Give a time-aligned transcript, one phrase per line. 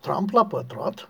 [0.00, 1.08] Trump l-a pătrat.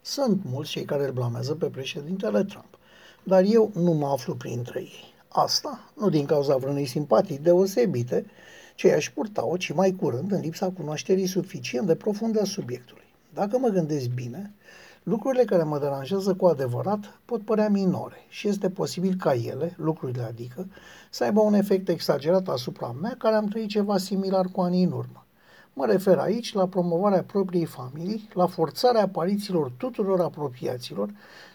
[0.00, 2.78] Sunt mulți cei care îl blamează pe președintele Trump,
[3.22, 5.14] dar eu nu mă aflu printre ei.
[5.28, 8.26] Asta nu din cauza vreunei simpatii deosebite,
[8.74, 13.04] ce aș purta-o, ci mai curând în lipsa cunoașterii suficient de profunde a subiectului.
[13.34, 14.54] Dacă mă gândesc bine,
[15.02, 20.22] lucrurile care mă deranjează cu adevărat pot părea minore și este posibil ca ele, lucrurile
[20.22, 20.66] adică,
[21.10, 24.92] să aibă un efect exagerat asupra mea care am trăit ceva similar cu anii în
[24.92, 25.22] urmă.
[25.78, 31.10] Mă refer aici la promovarea propriei familii, la forțarea aparițiilor tuturor apropiaților.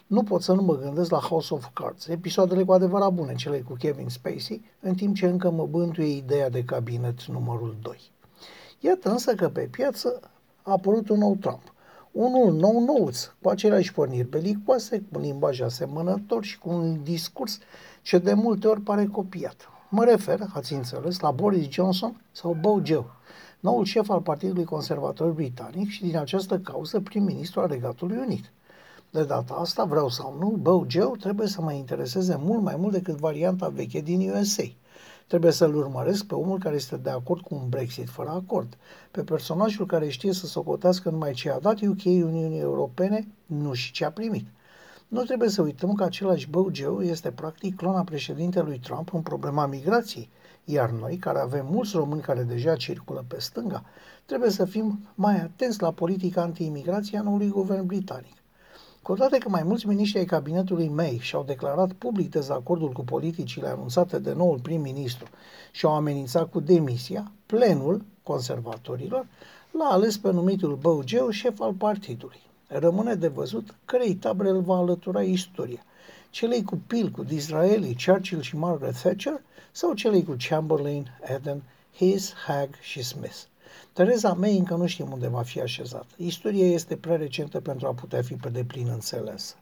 [0.08, 3.60] Nu pot să nu mă gândesc la House of Cards, episoadele cu adevărat bune, cele
[3.60, 8.12] cu Kevin Spacey, în timp ce încă mă bântuie ideea de cabinet numărul 2.
[8.80, 10.20] Iată însă că pe piață
[10.62, 11.74] a apărut un nou Trump.
[12.12, 17.60] Unul nou nouț, cu aceleași porniri belicoase, cu un limbaj asemănător și cu un discurs
[18.02, 19.70] ce de multe ori pare copiat.
[19.90, 23.06] Mă refer, ați înțeles, la Boris Johnson sau Bo Joe,
[23.64, 28.52] noul șef al Partidului Conservator Britanic și din această cauză prim-ministru al Regatului Unit.
[29.10, 32.94] De data asta, vreau sau nu, Bo Joe trebuie să mă intereseze mult mai mult
[32.94, 34.64] decât varianta veche din USA.
[35.28, 38.78] Trebuie să-l urmăresc pe omul care este de acord cu un Brexit fără acord,
[39.12, 43.92] pe personajul care știe să socotească numai ce a dat UK Uniunii Europene, nu și
[43.92, 44.46] ce a primit.
[45.08, 49.66] Nu trebuie să uităm că același Bo Joe este practic clona președintelui Trump în problema
[49.66, 50.30] migrației,
[50.66, 53.84] iar noi, care avem mulți români care deja circulă pe stânga,
[54.26, 58.36] trebuie să fim mai atenți la politica anti-imigrație a noului guvern britanic.
[59.02, 63.68] Cu toate că mai mulți miniștri ai cabinetului May și-au declarat public dezacordul cu politicile
[63.68, 65.28] anunțate de noul prim-ministru
[65.72, 69.28] și au amenințat cu demisia, plenul conservatorilor
[69.72, 72.42] l-a ales pe numitul Băugeu șef al partidului.
[72.68, 75.84] Rămâne de văzut cărei tabere îl va alătura istoria.
[76.34, 81.64] Celei cu Peel, cu Disraeli, Churchill și Margaret Thatcher sau celei cu Chamberlain, Eden,
[82.00, 83.38] Hayes, Hag și Smith.
[83.94, 86.08] Tereza May încă nu știm unde va fi așezată.
[86.18, 89.56] Istoria este prea recentă pentru a putea fi pe deplin înțelesă.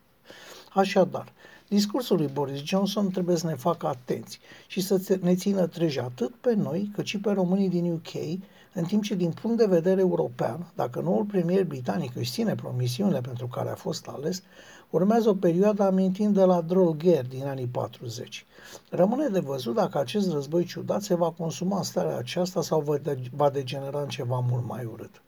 [0.74, 1.34] Așadar,
[1.68, 6.34] discursul lui Boris Johnson trebuie să ne facă atenți și să ne țină treji atât
[6.36, 8.40] pe noi cât și pe românii din UK,
[8.74, 13.22] în timp ce din punct de vedere european, dacă noul premier britanic își ține promisiunile
[13.22, 14.44] pentru care a fost ales,
[14.90, 18.46] urmează o perioadă amintind de la Droger din anii 40.
[18.90, 23.00] Rămâne de văzut dacă acest război ciudat se va consuma în starea aceasta sau
[23.36, 25.22] va degenera în ceva mult mai urât.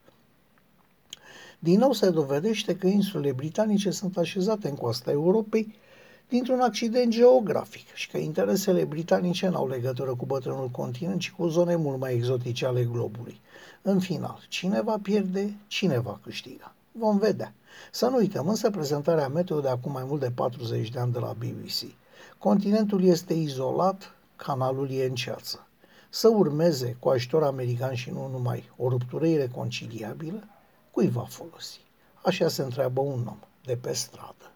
[1.64, 5.76] Din nou se dovedește că insulele britanice sunt așezate în coasta Europei
[6.30, 11.76] dintr-un accident geografic și că interesele britanice n-au legătură cu bătrânul continent, ci cu zone
[11.76, 13.40] mult mai exotice ale globului.
[13.82, 16.74] În final, cine va pierde, cine va câștiga.
[16.92, 17.54] Vom vedea.
[17.92, 21.20] Să nu uităm însă prezentarea meteo de acum mai mult de 40 de ani de
[21.20, 21.96] la BBC.
[22.38, 25.68] Continentul este izolat, canalul e în ceață.
[26.10, 30.44] Să urmeze cu ajutor american și nu numai o ruptură ireconciliabilă,
[30.94, 31.80] cui va folosi?
[32.24, 34.52] Așa se întreabă un om de pe stradă.